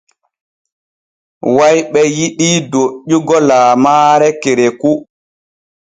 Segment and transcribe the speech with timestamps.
[1.55, 4.91] Wayɓe yiɗii doƴƴugo laamaare kereku.